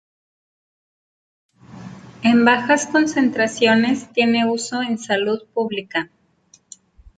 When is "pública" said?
5.53-6.09